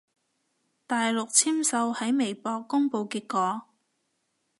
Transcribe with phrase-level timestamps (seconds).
[0.87, 3.67] 大陸簽售喺微博公佈結果